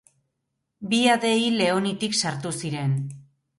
[0.93, 2.93] Via dei Leonitik sartu ziren.